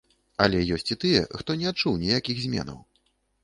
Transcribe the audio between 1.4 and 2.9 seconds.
хто не адчуў ніякіх зменаў.